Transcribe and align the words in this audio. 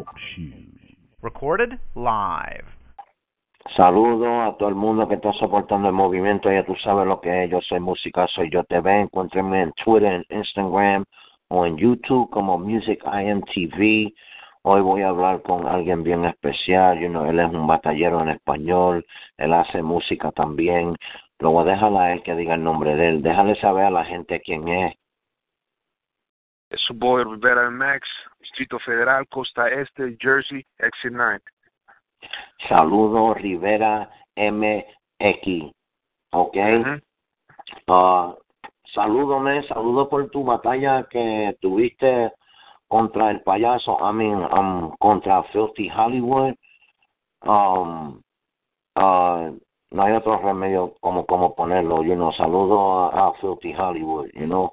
Talk 0.00 0.16
Shoes. 0.34 0.96
Recorded 1.20 1.78
live. 1.94 2.64
Saludo 3.76 4.42
a 4.42 4.56
todo 4.56 4.70
el 4.70 4.74
mundo 4.74 5.06
que 5.06 5.16
está 5.16 5.32
soportando 5.34 5.88
el 5.88 5.94
movimiento. 5.94 6.50
Ya 6.50 6.64
tú 6.64 6.74
sabes 6.76 7.06
lo 7.06 7.20
que 7.20 7.44
es. 7.44 7.50
Yo 7.50 7.60
soy 7.60 7.80
música, 7.80 8.26
soy 8.28 8.48
yo 8.50 8.64
TV. 8.64 9.00
Encuéntrenme 9.00 9.60
en 9.60 9.72
Twitter, 9.72 10.24
en 10.30 10.38
Instagram 10.38 11.04
o 11.48 11.66
en 11.66 11.76
YouTube 11.76 12.30
como 12.30 12.58
Music 12.58 13.02
IMTV. 13.04 14.14
Hoy 14.62 14.80
voy 14.80 15.02
a 15.02 15.10
hablar 15.10 15.42
con 15.42 15.66
alguien 15.66 16.02
bien 16.02 16.24
especial. 16.24 16.98
You 16.98 17.08
know, 17.08 17.26
él 17.26 17.38
es 17.38 17.52
un 17.52 17.66
batallero 17.66 18.22
en 18.22 18.30
español. 18.30 19.04
Él 19.36 19.52
hace 19.52 19.82
música 19.82 20.32
también. 20.32 20.96
Luego 21.40 21.64
déjala 21.64 22.04
a 22.04 22.12
él 22.14 22.22
que 22.22 22.34
diga 22.34 22.54
el 22.54 22.64
nombre 22.64 22.96
de 22.96 23.08
él. 23.08 23.22
Déjale 23.22 23.54
saber 23.56 23.84
a 23.84 23.90
la 23.90 24.04
gente 24.06 24.40
quién 24.40 24.66
es. 24.68 24.94
Su 26.90 26.96
boy 26.96 27.22
Rivera 27.22 27.70
Max, 27.70 28.08
Distrito 28.40 28.80
Federal, 28.80 29.24
Costa 29.28 29.68
Este, 29.68 30.16
Jersey, 30.20 30.66
Exit 30.78 31.12
9. 31.12 31.40
Saludo 32.68 33.32
Rivera 33.34 34.10
MX. 34.34 35.72
¿Ok? 36.32 36.56
Ujú. 36.56 37.00
Ah, 37.86 38.34
salúdame, 38.92 39.62
saludo 39.68 40.08
por 40.08 40.30
tu 40.30 40.42
batalla 40.42 41.04
que 41.04 41.56
tuviste 41.60 42.32
contra 42.88 43.30
el 43.30 43.40
payaso, 43.42 43.96
I 44.00 44.12
mean, 44.12 44.42
um, 44.52 44.90
contra 44.98 45.44
Filthy 45.44 45.88
Hollywood. 45.90 46.56
Um, 47.42 48.20
ah, 48.96 49.48
no 49.92 50.02
hay 50.02 50.12
otro 50.14 50.38
remedio 50.38 50.96
como, 51.00 51.24
como 51.24 51.54
ponerlo, 51.54 52.02
you 52.02 52.16
know, 52.16 52.32
saludo 52.32 53.12
a, 53.12 53.28
a 53.28 53.34
Filthy 53.34 53.74
Hollywood, 53.74 54.28
you 54.34 54.46
know, 54.46 54.72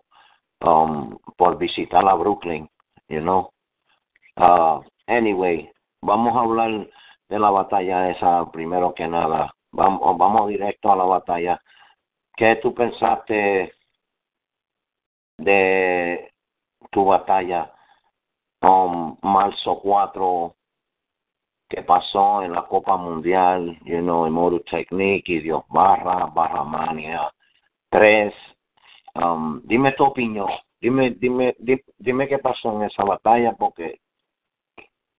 um, 0.61 1.17
por 1.37 1.57
visitar 1.57 2.07
a 2.07 2.15
Brooklyn, 2.15 2.69
you 3.09 3.21
know. 3.21 3.51
Ah, 4.35 4.81
anyway, 5.07 5.69
vamos 6.01 6.35
a 6.35 6.41
hablar 6.41 6.87
de 7.29 7.39
la 7.39 7.49
batalla 7.49 8.09
esa 8.11 8.49
primero 8.51 8.93
que 8.93 9.07
nada. 9.07 9.53
Vamos, 9.71 10.17
vamos 10.17 10.49
directo 10.49 10.91
a 10.91 10.95
la 10.95 11.03
batalla. 11.03 11.61
¿Qué 12.35 12.55
tú 12.57 12.73
pensaste 12.73 13.73
de 15.37 16.31
tu 16.91 17.05
batalla 17.05 17.73
con 18.59 19.17
marzo 19.21 19.79
4 19.79 20.55
que 21.69 21.81
pasó 21.83 22.43
en 22.43 22.53
la 22.53 22.63
Copa 22.63 22.95
Mundial, 22.95 23.77
you 23.83 23.99
know, 23.99 24.25
en 24.25 24.33
Motor 24.33 24.63
Technique 24.69 25.33
y 25.33 25.39
Dios 25.41 25.63
Barra, 25.69 26.27
Barra 26.27 26.63
Mania 26.63 27.29
3? 27.89 28.33
Um, 29.17 29.61
dime 29.63 29.93
tu 29.93 30.03
opinión. 30.05 30.47
Dime, 30.79 31.11
dime, 31.11 31.55
di- 31.59 31.83
dime 31.97 32.27
qué 32.27 32.37
pasó 32.37 32.75
en 32.75 32.83
esa 32.83 33.03
batalla 33.03 33.53
porque 33.53 33.99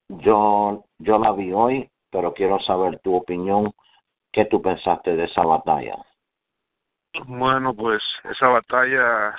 yo, 0.09 0.85
yo 0.99 1.19
la 1.19 1.33
vi 1.33 1.53
hoy, 1.53 1.91
pero 2.11 2.33
quiero 2.33 2.61
saber 2.61 3.01
tu 3.01 3.15
opinión. 3.17 3.73
¿Qué 4.31 4.45
tú 4.45 4.63
pensaste 4.63 5.17
de 5.17 5.25
esa 5.25 5.43
batalla? 5.43 5.97
Bueno, 7.27 7.75
pues 7.75 8.03
esa 8.25 8.49
batalla 8.49 9.35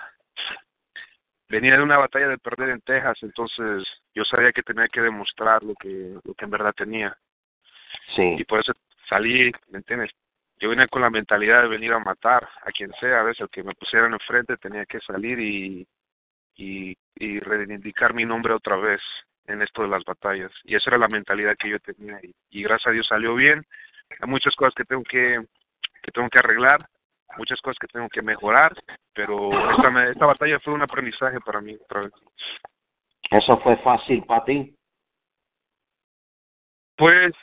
venía 1.47 1.77
de 1.77 1.83
una 1.83 1.97
batalla 1.97 2.27
de 2.27 2.37
perder 2.37 2.69
en 2.69 2.81
Texas, 2.81 3.17
entonces 3.21 3.87
yo 4.13 4.25
sabía 4.25 4.51
que 4.51 4.63
tenía 4.63 4.87
que 4.87 5.01
demostrar 5.01 5.63
lo 5.63 5.73
que 5.75 6.17
lo 6.23 6.33
que 6.33 6.45
en 6.45 6.51
verdad 6.51 6.73
tenía 6.75 7.17
Sí, 8.15 8.35
y 8.37 8.43
por 8.43 8.59
eso 8.59 8.73
salí, 9.07 9.51
¿me 9.69 9.77
entiendes? 9.79 10.11
Yo 10.59 10.69
vine 10.69 10.87
con 10.89 11.01
la 11.01 11.09
mentalidad 11.09 11.61
de 11.63 11.67
venir 11.69 11.93
a 11.93 11.99
matar 11.99 12.47
a 12.63 12.71
quien 12.71 12.91
sea, 12.99 13.21
a 13.21 13.23
veces 13.23 13.41
el 13.41 13.49
que 13.49 13.63
me 13.63 13.73
pusieran 13.75 14.13
enfrente 14.13 14.57
tenía 14.57 14.85
que 14.85 14.99
salir 15.01 15.39
y 15.39 15.87
y, 16.55 16.93
y 17.15 17.39
reivindicar 17.39 18.13
mi 18.13 18.25
nombre 18.25 18.53
otra 18.53 18.75
vez 18.75 18.99
en 19.47 19.61
esto 19.61 19.83
de 19.83 19.87
las 19.87 20.03
batallas 20.03 20.51
y 20.65 20.75
esa 20.75 20.89
era 20.89 20.97
la 20.97 21.07
mentalidad 21.07 21.55
que 21.57 21.69
yo 21.69 21.79
tenía 21.79 22.19
y, 22.21 22.33
y 22.49 22.63
gracias 22.63 22.87
a 22.87 22.91
Dios 22.91 23.07
salió 23.07 23.33
bien. 23.35 23.65
Hay 24.19 24.27
muchas 24.29 24.53
cosas 24.55 24.73
que 24.75 24.83
tengo 24.83 25.03
que 25.03 25.39
que 26.01 26.11
tengo 26.11 26.29
que 26.29 26.39
arreglar, 26.39 26.85
muchas 27.37 27.61
cosas 27.61 27.77
que 27.79 27.87
tengo 27.87 28.09
que 28.09 28.21
mejorar, 28.21 28.73
pero 29.13 29.51
esta, 29.71 29.89
me- 29.89 30.09
esta 30.11 30.25
batalla 30.25 30.59
fue 30.59 30.73
un 30.73 30.81
aprendizaje 30.81 31.39
para 31.41 31.61
mí 31.61 31.75
otra 31.75 32.01
vez. 32.01 32.11
¿eso 33.31 33.57
fue 33.59 33.77
fácil 33.77 34.23
para 34.25 34.43
ti? 34.43 34.75
Pues 36.97 37.33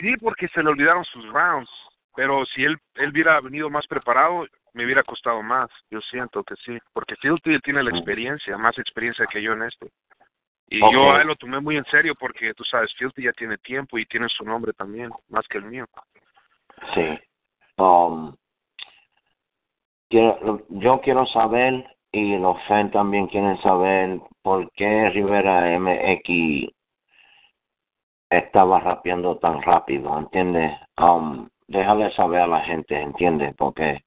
sí, 0.00 0.16
porque 0.16 0.48
se 0.48 0.62
le 0.62 0.70
olvidaron 0.70 1.04
sus 1.04 1.24
rounds, 1.32 1.70
pero 2.18 2.44
si 2.46 2.64
él 2.64 2.76
él 2.96 3.10
hubiera 3.10 3.40
venido 3.40 3.70
más 3.70 3.86
preparado, 3.86 4.44
me 4.72 4.84
hubiera 4.84 5.04
costado 5.04 5.40
más. 5.40 5.70
Yo 5.88 6.00
siento 6.00 6.42
que 6.42 6.56
sí, 6.56 6.76
porque 6.92 7.14
Filthy 7.14 7.60
tiene 7.60 7.80
la 7.80 7.90
experiencia, 7.90 8.58
más 8.58 8.76
experiencia 8.76 9.24
que 9.26 9.40
yo 9.40 9.52
en 9.52 9.62
esto. 9.62 9.86
Y 10.68 10.80
yo 10.80 11.12
a 11.12 11.20
él 11.20 11.28
lo 11.28 11.36
tomé 11.36 11.60
muy 11.60 11.76
en 11.76 11.84
serio 11.84 12.16
porque 12.18 12.54
tú 12.54 12.64
sabes, 12.64 12.92
Filthy 12.96 13.22
ya 13.22 13.32
tiene 13.34 13.56
tiempo 13.58 13.98
y 13.98 14.06
tiene 14.06 14.28
su 14.30 14.42
nombre 14.42 14.72
también, 14.72 15.10
más 15.28 15.46
que 15.46 15.58
el 15.58 15.66
mío. 15.66 15.86
Sí. 16.92 17.20
Um, 17.76 18.34
quiero, 20.10 20.66
yo 20.70 21.00
quiero 21.00 21.24
saber, 21.26 21.86
y 22.10 22.36
los 22.36 22.60
fans 22.64 22.90
también 22.90 23.28
quieren 23.28 23.62
saber, 23.62 24.18
por 24.42 24.68
qué 24.72 25.08
Rivera 25.10 25.78
MX 25.78 26.68
estaba 28.28 28.80
rapeando 28.80 29.38
tan 29.38 29.62
rápido, 29.62 30.18
¿entiendes? 30.18 30.76
Um, 30.96 31.48
déjale 31.68 32.10
saber 32.12 32.40
a 32.40 32.46
la 32.46 32.60
gente, 32.62 33.00
¿entiendes? 33.00 33.54
Porque 33.56 34.02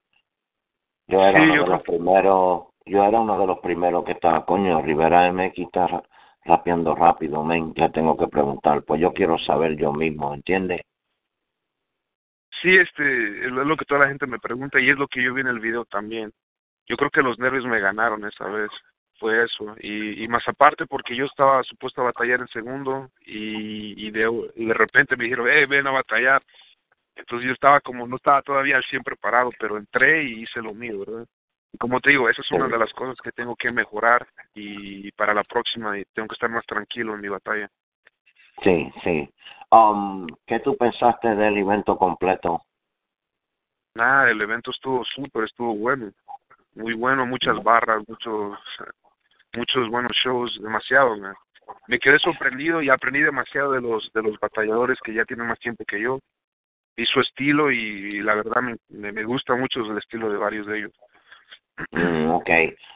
yo 1.08 1.22
era 1.24 1.40
Sí, 1.40 1.46
uno 1.46 1.56
yo 1.56 1.62
de 1.62 1.66
creo 1.66 1.78
los 1.78 1.84
primeros, 1.84 2.64
yo 2.86 3.04
era 3.04 3.20
uno 3.20 3.40
de 3.40 3.48
los 3.48 3.60
primeros 3.60 4.04
que 4.06 4.14
estaba, 4.14 4.46
coño, 4.46 4.82
Rivera 4.82 5.28
MX 5.32 5.60
está 5.60 5.88
ra- 5.88 6.04
rapeando 6.44 6.96
rápido, 6.96 7.44
men, 7.44 7.74
le 7.76 7.90
tengo 7.90 8.18
que 8.18 8.28
preguntar, 8.28 8.84
pues 8.84 9.00
yo 9.00 9.14
quiero 9.14 9.38
saber 9.38 9.78
yo 9.78 9.94
mismo, 9.94 10.34
¿entiendes? 10.34 10.82
Sí, 12.62 12.76
este, 12.76 13.46
es 13.46 13.52
lo 13.52 13.76
que 13.78 13.86
toda 13.86 14.02
la 14.02 14.08
gente 14.10 14.28
me 14.28 14.40
pregunta 14.40 14.80
y 14.80 14.90
es 14.90 14.98
lo 14.98 15.08
que 15.08 15.24
yo 15.24 15.34
vi 15.34 15.42
en 15.42 15.48
el 15.48 15.60
video 15.60 15.86
también. 15.86 16.32
Yo 16.88 16.98
creo 16.98 17.10
que 17.10 17.22
los 17.24 17.40
nervios 17.40 17.66
me 17.66 17.80
ganaron 17.80 18.26
esa 18.26 18.46
vez, 18.46 18.70
fue 19.20 19.44
eso. 19.44 19.76
Y, 19.80 20.24
y 20.24 20.28
más 20.28 20.48
aparte 20.48 20.86
porque 20.86 21.16
yo 21.16 21.26
estaba 21.26 21.64
supuesto 21.64 22.02
a 22.02 22.06
batallar 22.06 22.42
en 22.42 22.48
segundo 22.50 23.10
y, 23.26 24.08
y, 24.08 24.12
de, 24.12 24.52
y 24.56 24.66
de 24.66 24.74
repente 24.74 25.16
me 25.16 25.24
dijeron, 25.26 25.48
eh, 25.50 25.66
ven 25.66 25.88
a 25.88 25.92
batallar. 25.92 26.44
Entonces 27.16 27.48
yo 27.48 27.54
estaba 27.54 27.82
como, 27.82 28.08
no 28.08 28.16
estaba 28.16 28.42
todavía 28.42 28.78
al 28.78 28.84
100 28.84 29.04
preparado, 29.04 29.52
pero 29.60 29.78
entré 29.78 30.24
y 30.24 30.44
hice 30.44 30.62
lo 30.62 30.74
mío, 30.74 31.00
¿verdad? 31.00 31.28
Y 31.74 31.78
como 31.78 32.00
te 32.00 32.10
digo, 32.10 32.30
esa 32.30 32.42
es 32.42 32.52
una 32.52 32.68
de 32.68 32.78
las 32.78 32.92
cosas 32.94 33.18
que 33.24 33.32
tengo 33.32 33.56
que 33.56 33.72
mejorar 33.72 34.28
y 34.54 35.12
para 35.14 35.34
la 35.34 35.44
próxima 35.44 35.98
y 35.98 36.04
tengo 36.14 36.28
que 36.28 36.34
estar 36.34 36.50
más 36.50 36.66
tranquilo 36.66 37.16
en 37.16 37.22
mi 37.22 37.30
batalla. 37.30 37.70
Sí, 38.64 38.92
sí. 39.04 39.30
Um, 39.72 40.28
¿Qué 40.46 40.60
tú 40.60 40.76
pensaste 40.76 41.34
del 41.36 41.58
evento 41.58 41.98
completo? 41.98 42.62
Nada, 43.96 44.30
el 44.30 44.42
evento 44.42 44.72
estuvo 44.72 45.04
súper, 45.06 45.46
estuvo 45.46 45.76
bueno, 45.76 46.12
muy 46.76 46.94
bueno, 46.94 47.26
muchas 47.26 47.62
barras, 47.64 48.04
muchos, 48.08 48.58
muchos 49.54 49.90
buenos 49.90 50.12
shows, 50.24 50.62
demasiado, 50.62 51.18
man. 51.18 51.36
Me 51.88 52.00
quedé 52.00 52.20
sorprendido 52.20 52.82
y 52.82 52.90
aprendí 52.90 53.22
demasiado 53.22 53.72
de 53.72 53.82
los 53.82 54.12
de 54.14 54.24
los 54.24 54.38
batalladores 54.40 54.98
que 55.04 55.14
ya 55.14 55.24
tienen 55.24 55.48
más 55.48 55.60
tiempo 55.60 55.86
que 55.86 56.02
yo 56.02 56.20
y 56.96 57.06
su 57.06 57.20
estilo 57.20 57.72
y, 57.72 58.22
la 58.22 58.36
verdad 58.36 58.62
me, 58.62 59.12
me, 59.12 59.24
gusta 59.24 59.56
mucho 59.56 59.82
el 59.82 59.98
estilo 59.98 60.30
de 60.30 60.38
varios 60.38 60.68
de 60.68 60.80
ellos. 60.80 60.92
Mm, 61.92 62.32
ok. 62.32 62.50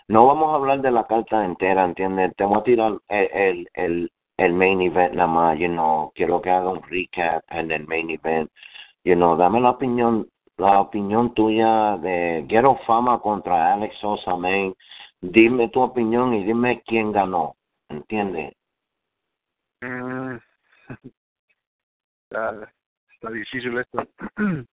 No 0.07 0.27
vamos 0.27 0.51
a 0.51 0.55
hablar 0.55 0.81
de 0.81 0.91
la 0.91 1.07
carta 1.07 1.43
entera, 1.45 1.85
¿entiendes? 1.85 2.35
Te 2.35 2.43
voy 2.43 2.59
a 2.59 2.63
tirar 2.63 2.93
el, 3.09 3.29
el, 3.33 3.69
el, 3.73 4.11
el 4.37 4.53
main 4.53 4.81
event 4.81 5.13
nada 5.13 5.27
más, 5.27 5.59
you 5.59 5.67
know. 5.67 6.11
Quiero 6.15 6.41
que 6.41 6.49
haga 6.51 6.69
un 6.69 6.83
recap 6.83 7.43
en 7.49 7.71
el 7.71 7.87
main 7.87 8.09
event. 8.09 8.51
You 9.03 9.15
know, 9.15 9.35
dame 9.37 9.59
la 9.61 9.71
opinión, 9.71 10.27
la 10.57 10.81
opinión 10.81 11.33
tuya 11.33 11.97
de 11.97 12.45
Quiero 12.49 12.77
Fama 12.87 13.19
contra 13.19 13.73
Alex 13.73 13.97
Sosa, 13.99 14.35
man. 14.35 14.75
Dime 15.21 15.69
tu 15.69 15.81
opinión 15.81 16.33
y 16.33 16.43
dime 16.43 16.81
quién 16.85 17.11
ganó, 17.11 17.55
¿entiendes? 17.89 18.53
Mm. 19.81 20.37
está, 23.15 23.31
difícil 23.31 23.77
esto. 23.77 24.07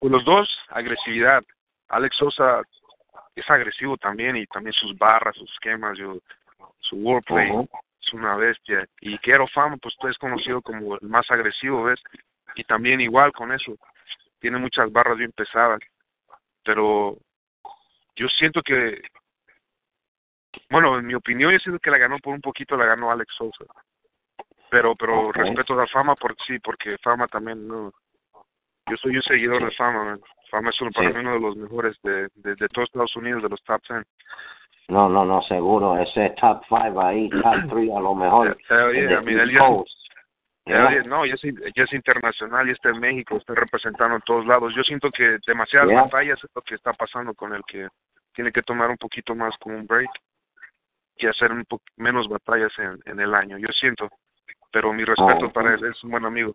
Pues 0.00 0.12
los 0.12 0.24
dos, 0.26 0.48
agresividad. 0.68 1.42
Alex 1.88 2.14
Sosa 2.16 2.60
es 3.34 3.48
agresivo 3.48 3.96
también 3.96 4.36
y 4.36 4.46
también 4.46 4.74
sus 4.74 4.94
barras, 4.98 5.34
sus 5.34 5.50
esquemas, 5.52 5.96
yo, 5.96 6.18
su 6.80 6.96
wordplay 6.96 7.50
es 8.02 8.12
una 8.12 8.36
bestia. 8.36 8.86
Y 9.00 9.16
Quiero 9.18 9.46
Fama, 9.46 9.78
pues 9.78 9.94
tú 9.98 10.08
es 10.08 10.18
conocido 10.18 10.60
como 10.60 10.96
el 10.96 11.08
más 11.08 11.30
agresivo, 11.30 11.84
¿ves? 11.84 12.00
Y 12.54 12.64
también 12.64 13.00
igual 13.00 13.32
con 13.32 13.50
eso, 13.50 13.76
tiene 14.40 14.58
muchas 14.58 14.92
barras 14.92 15.16
bien 15.16 15.32
pesadas. 15.32 15.80
Pero 16.62 17.16
yo 18.16 18.28
siento 18.28 18.60
que, 18.62 19.00
bueno, 20.68 20.98
en 20.98 21.06
mi 21.06 21.14
opinión, 21.14 21.50
yo 21.50 21.58
siento 21.60 21.80
que 21.80 21.90
la 21.90 21.98
ganó 21.98 22.18
por 22.18 22.34
un 22.34 22.42
poquito, 22.42 22.76
la 22.76 22.84
ganó 22.84 23.10
Alex 23.10 23.32
Sosa. 23.38 23.64
Pero, 24.74 24.96
pero 24.96 25.28
Ok. 25.28 25.36
respeto 25.36 25.80
a 25.80 25.86
Fama, 25.86 26.16
por 26.16 26.34
sí, 26.44 26.58
porque 26.58 26.98
Fama 26.98 27.28
también, 27.28 27.68
no. 27.68 27.92
Yo 28.90 28.96
soy 28.96 29.14
un 29.14 29.22
seguidor 29.22 29.64
de 29.64 29.70
Fama, 29.70 30.04
man. 30.04 30.20
Fama 30.50 30.70
es 30.70 30.80
uno, 30.80 30.90
para 30.90 31.10
mí 31.10 31.20
uno 31.20 31.34
de 31.34 31.40
los 31.40 31.56
mejores 31.56 31.96
de, 32.02 32.28
de, 32.34 32.56
de 32.56 32.68
todos 32.70 32.88
Estados 32.88 33.14
Unidos, 33.14 33.44
de 33.44 33.50
los 33.50 33.62
top 33.62 33.80
10. 33.88 34.02
No, 34.88 35.08
no, 35.08 35.24
no, 35.24 35.42
seguro. 35.42 35.96
Ese 35.96 36.30
top 36.40 36.64
five 36.68 36.92
ahí, 37.00 37.30
top 37.42 37.70
three 37.70 37.88
a 37.92 38.00
lo 38.00 38.16
mejor. 38.16 38.58
Yeah, 38.68 39.22
ya. 39.22 39.22
Ya, 40.66 40.90
Yeah. 40.90 41.02
no, 41.04 41.24
ya 41.24 41.34
es, 41.34 41.42
ya 41.76 41.84
es 41.84 41.92
internacional 41.92 42.66
y 42.68 42.72
está 42.72 42.88
en 42.88 42.98
México, 42.98 43.36
está 43.36 43.54
representando 43.54 44.16
en 44.16 44.22
todos 44.22 44.44
lados. 44.44 44.74
Yo 44.74 44.82
siento 44.82 45.08
que 45.10 45.38
demasiadas 45.46 45.88
batallas 45.94 46.42
es 46.42 46.50
lo 46.52 46.62
que 46.62 46.74
está 46.74 46.92
pasando 46.94 47.32
con 47.34 47.52
el 47.54 47.62
que 47.64 47.86
tiene 48.32 48.50
que 48.50 48.62
tomar 48.62 48.90
un 48.90 48.96
poquito 48.96 49.36
más 49.36 49.54
como 49.58 49.76
un 49.76 49.86
break 49.86 50.10
y 51.18 51.26
hacer 51.28 51.52
un 51.52 51.64
po 51.64 51.80
menos 51.96 52.28
batallas 52.28 52.72
en, 52.78 52.98
en 53.04 53.20
el 53.20 53.34
año. 53.34 53.56
Yo 53.58 53.68
siento, 53.68 54.08
pero 54.74 54.92
mi 54.92 55.04
respeto 55.04 55.46
Oh, 55.46 55.52
para 55.52 55.74
ok. 55.74 55.82
él, 55.82 55.90
es 55.90 56.02
un 56.02 56.10
buen 56.10 56.24
amigo. 56.24 56.52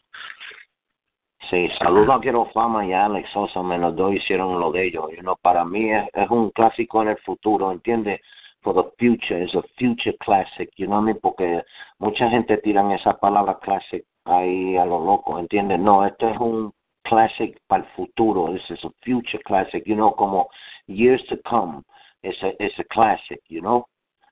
Sí, 1.49 1.69
saludo 1.79 2.11
a 2.11 2.19
Quiero 2.19 2.45
Fama 2.47 2.85
y 2.85 2.91
a 2.91 3.05
Alex 3.05 3.29
Sosa, 3.29 3.63
me 3.63 3.77
los 3.77 3.95
dos 3.95 4.13
hicieron 4.13 4.59
lo 4.59 4.73
de 4.73 4.87
ellos. 4.87 5.09
You 5.15 5.21
know, 5.21 5.37
para 5.41 5.63
mí 5.63 5.89
es, 5.89 6.05
es 6.13 6.29
un 6.29 6.49
clásico 6.51 7.01
en 7.01 7.07
el 7.07 7.17
futuro, 7.19 7.71
¿entiendes? 7.71 8.19
For 8.61 8.75
the 8.75 8.89
future, 8.99 9.41
es 9.41 9.55
a 9.55 9.61
future 9.79 10.17
classic, 10.17 10.69
you 10.75 10.85
know 10.85 10.97
what 10.97 11.03
I 11.03 11.05
mean? 11.05 11.19
Porque 11.21 11.63
mucha 11.99 12.29
gente 12.29 12.57
tiran 12.57 12.91
esa 12.91 13.17
palabra 13.17 13.57
classic 13.59 14.03
ahí 14.25 14.75
a 14.75 14.85
lo 14.85 14.99
loco, 14.99 15.39
¿entiendes? 15.39 15.79
No, 15.79 16.05
este 16.05 16.29
es 16.29 16.37
un 16.39 16.73
classic 17.03 17.57
para 17.67 17.83
el 17.83 17.89
futuro, 17.91 18.51
this 18.51 18.69
is 18.69 18.83
a 18.83 18.89
future 19.01 19.41
classic, 19.43 19.85
you 19.85 19.95
know, 19.95 20.13
como 20.13 20.49
years 20.87 21.25
to 21.27 21.37
come, 21.49 21.83
it's 22.21 22.43
a, 22.43 22.51
it's 22.59 22.77
a 22.79 22.83
classic, 22.83 23.41
you 23.47 23.61
know? 23.61 23.87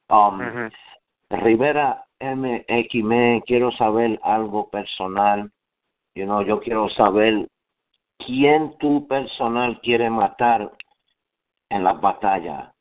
Um. 0.09 0.69
Rivera 1.29 2.06
MX, 2.19 3.43
quiero 3.45 3.71
saber 3.73 4.19
algo 4.23 4.69
personal. 4.69 5.51
You 6.15 6.25
know, 6.25 6.41
yo 6.41 6.59
quiero 6.59 6.89
saber 6.89 7.47
quién 8.17 8.77
tu 8.79 9.07
personal 9.07 9.79
quiere 9.81 10.09
matar 10.09 10.71
en 11.69 11.83
las 11.83 11.99
batallas. 12.01 12.73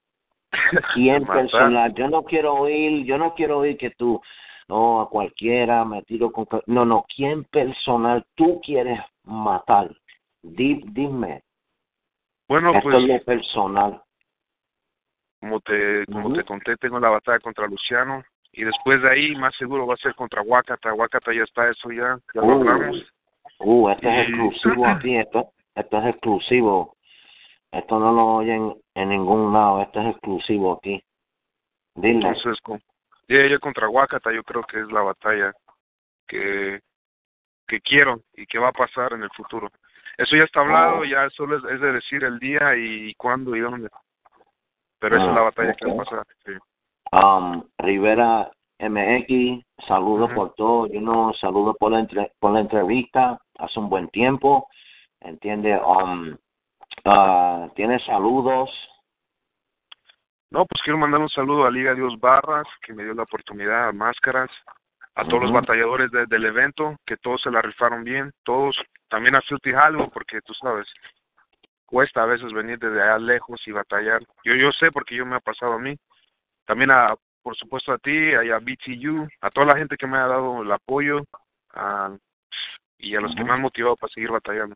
¿Quién 0.94 1.26
personal? 1.26 1.94
Yo 1.94 2.08
no 2.08 2.22
quiero 2.22 2.54
oír, 2.54 3.04
yo 3.04 3.18
no 3.18 3.34
quiero 3.34 3.58
oír 3.58 3.76
que 3.76 3.90
tú, 3.90 4.20
no, 4.68 5.00
a 5.00 5.10
cualquiera 5.10 5.84
me 5.84 6.02
tiro 6.02 6.32
con... 6.32 6.46
No, 6.66 6.84
no, 6.84 7.04
¿quién 7.14 7.44
personal 7.44 8.24
tú 8.34 8.60
quieres 8.64 9.00
matar? 9.24 9.94
Di, 10.42 10.82
dime, 10.86 11.42
Bueno, 12.48 12.72
esto 12.72 12.82
pues 12.82 13.02
es 13.02 13.08
lo 13.08 13.24
personal. 13.24 14.02
como 15.40 15.60
te 15.60 16.06
como 16.06 16.28
Ujú. 16.28 16.36
te 16.36 16.44
conté, 16.44 16.76
tengo 16.76 16.98
la 16.98 17.10
batalla 17.10 17.40
contra 17.40 17.66
Luciano 17.66 18.24
y 18.56 18.64
después 18.64 19.00
de 19.02 19.10
ahí 19.10 19.36
más 19.36 19.54
seguro 19.56 19.86
va 19.86 19.94
a 19.94 19.98
ser 19.98 20.14
contra 20.14 20.42
Huacata. 20.42 20.92
Huacata 20.94 21.32
ya 21.32 21.44
está 21.44 21.68
eso 21.68 21.90
ya, 21.92 22.18
ya 22.34 22.40
lo 22.40 22.52
hablamos. 22.54 23.04
Uh, 23.58 23.90
este 23.90 24.08
es 24.22 24.28
exclusivo 24.28 24.86
aquí, 24.86 25.16
esto, 25.16 25.50
esto 25.74 25.98
es 25.98 26.06
exclusivo. 26.06 26.96
Esto 27.70 27.98
no 27.98 28.12
lo 28.12 28.26
oyen 28.36 28.74
en 28.94 29.08
ningún 29.10 29.52
lado, 29.52 29.82
esto 29.82 30.00
es 30.00 30.06
exclusivo 30.08 30.72
aquí. 30.78 31.02
Dile. 31.94 32.14
Entonces, 32.28 32.60
con, 32.62 32.80
y 33.28 33.36
ella 33.36 33.58
contra 33.58 33.88
Huacata 33.88 34.32
yo 34.32 34.42
creo 34.42 34.62
que 34.62 34.80
es 34.80 34.90
la 34.90 35.02
batalla 35.02 35.52
que, 36.26 36.80
que 37.66 37.80
quiero 37.80 38.20
y 38.34 38.46
que 38.46 38.58
va 38.58 38.68
a 38.68 38.72
pasar 38.72 39.12
en 39.12 39.22
el 39.22 39.30
futuro. 39.30 39.70
Eso 40.16 40.34
ya 40.36 40.44
está 40.44 40.60
hablado, 40.60 41.00
Oh. 41.00 41.04
ya 41.04 41.28
solo 41.30 41.58
es, 41.58 41.64
es 41.74 41.80
de 41.80 41.92
decir 41.92 42.24
el 42.24 42.38
día 42.38 42.74
y 42.76 43.12
cuándo 43.16 43.54
y 43.54 43.60
dónde. 43.60 43.90
Pero 44.98 45.16
esa 45.16 45.24
es 45.26 45.30
Ah, 45.32 45.34
la 45.34 45.40
batalla 45.42 45.74
que 45.74 45.86
va 45.86 45.92
a 45.92 45.96
pasar. 46.04 46.26
sí. 46.46 46.52
Um, 47.12 47.62
Rivera 47.78 48.50
MX, 48.78 49.64
saludos 49.86 50.26
Ujú. 50.30 50.34
por 50.34 50.54
todo, 50.54 50.86
yo 50.88 51.00
no 51.00 51.32
saludo 51.34 51.74
por 51.74 51.92
la, 51.92 52.00
entre- 52.00 52.32
por 52.38 52.52
la 52.52 52.60
entrevista, 52.60 53.38
hace 53.58 53.78
un 53.78 53.88
buen 53.88 54.08
tiempo, 54.08 54.68
entiende, 55.20 55.80
um, 55.80 56.36
tiene 57.74 57.98
saludos, 58.00 58.70
No, 60.50 60.64
pues 60.64 60.80
quiero 60.82 60.96
mandar 60.98 61.20
un 61.20 61.28
saludo 61.28 61.64
a 61.66 61.70
Liga 61.70 61.92
Dios 61.94 62.18
Barras, 62.20 62.66
que 62.82 62.94
me 62.94 63.02
dio 63.02 63.14
la 63.14 63.24
oportunidad, 63.24 63.88
a 63.88 63.92
Máscaras, 63.92 64.50
a 65.16 65.24
todos 65.24 65.42
los 65.42 65.52
batalladores 65.52 66.10
de- 66.12 66.26
del 66.26 66.44
evento, 66.44 66.96
que 67.04 67.16
todos 67.16 67.42
se 67.42 67.50
la 67.50 67.60
rifaron 67.62 68.04
bien, 68.04 68.32
todos, 68.44 68.76
también 69.08 69.34
a 69.34 69.42
Filthy 69.42 69.72
Hollywood, 69.72 70.10
porque 70.12 70.40
tú 70.42 70.54
sabes, 70.54 70.86
cuesta 71.84 72.22
a 72.22 72.26
veces 72.26 72.52
venir 72.52 72.78
desde 72.78 73.02
allá 73.02 73.18
lejos 73.18 73.60
y 73.66 73.72
batallar. 73.72 74.22
Yo 74.44 74.54
yo 74.54 74.70
sé 74.72 74.92
porque 74.92 75.16
yo 75.16 75.26
me 75.26 75.36
ha 75.36 75.40
pasado 75.40 75.72
a 75.74 75.78
mí. 75.78 75.96
También 76.66 76.90
a, 76.90 77.14
por 77.42 77.56
supuesto 77.56 77.92
a 77.92 77.98
ti, 77.98 78.10
y 78.12 78.34
a 78.50 78.58
BTU, 78.58 79.26
a 79.40 79.50
toda 79.50 79.66
la 79.66 79.76
gente 79.76 79.96
que 79.96 80.06
me 80.06 80.18
ha 80.18 80.26
dado 80.26 80.62
el 80.62 80.72
apoyo, 80.72 81.22
a- 81.74 82.10
y 82.98 83.14
a 83.14 83.20
los 83.20 83.34
que 83.34 83.44
me 83.44 83.52
han 83.52 83.60
motivado 83.60 83.96
para 83.96 84.12
seguir 84.12 84.30
batallando. 84.30 84.74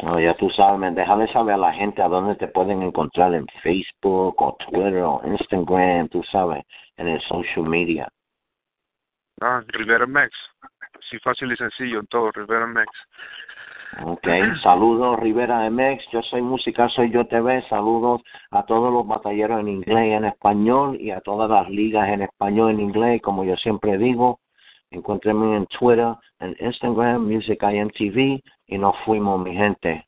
Bueno, 0.00 0.20
ya 0.20 0.34
tú 0.34 0.50
sabes, 0.50 0.94
déjale 0.94 1.32
saber 1.32 1.54
a 1.54 1.58
la 1.58 1.72
gente 1.72 2.02
a 2.02 2.08
dónde 2.08 2.34
te 2.34 2.48
pueden 2.48 2.82
encontrar 2.82 3.32
en 3.34 3.46
Facebook 3.62 4.34
o 4.42 4.56
Twitter 4.56 5.02
o 5.02 5.22
Instagram, 5.24 6.08
tú 6.08 6.22
sabes, 6.24 6.64
en 6.96 7.08
el 7.08 7.20
social 7.22 7.64
media. 7.66 8.08
Ah, 9.40 9.62
Rivera 9.68 10.06
Max. 10.06 10.36
Sí, 11.08 11.18
fácil 11.20 11.52
y 11.52 11.56
sencillo 11.56 12.00
en 12.00 12.06
todo, 12.06 12.32
Rivera 12.32 12.66
Max. 12.66 12.90
Ok, 14.00 14.26
saludos 14.62 15.20
Rivera 15.20 15.68
MX, 15.68 16.08
yo 16.12 16.22
soy 16.22 16.40
música, 16.40 16.88
soy 16.88 17.10
yo 17.10 17.26
TV, 17.26 17.62
saludos 17.68 18.22
a 18.50 18.64
todos 18.64 18.90
los 18.90 19.06
batalleros 19.06 19.60
en 19.60 19.68
inglés 19.68 20.06
y 20.06 20.12
en 20.12 20.24
español 20.24 20.96
y 20.98 21.10
a 21.10 21.20
todas 21.20 21.50
las 21.50 21.68
ligas 21.68 22.08
en 22.08 22.22
español 22.22 22.70
y 22.70 22.74
en 22.74 22.80
inglés, 22.80 23.20
como 23.20 23.44
yo 23.44 23.54
siempre 23.56 23.98
digo, 23.98 24.40
encuéntrenme 24.90 25.56
en 25.56 25.66
Twitter, 25.66 26.14
en 26.40 26.56
Instagram, 26.58 27.26
Music 27.26 27.62
IMTV 27.62 28.42
y 28.66 28.78
nos 28.78 28.96
fuimos 29.04 29.38
mi 29.40 29.54
gente. 29.54 30.06